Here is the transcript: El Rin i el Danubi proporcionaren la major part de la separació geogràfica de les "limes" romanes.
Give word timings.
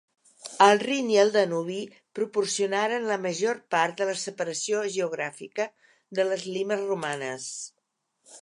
El 0.67 0.79
Rin 0.83 1.09
i 1.11 1.17
el 1.23 1.33
Danubi 1.35 1.75
proporcionaren 2.19 3.05
la 3.11 3.19
major 3.27 3.59
part 3.75 4.01
de 4.01 4.09
la 4.11 4.17
separació 4.25 4.83
geogràfica 4.97 5.71
de 6.21 6.27
les 6.31 6.49
"limes" 6.57 6.87
romanes. 6.93 7.47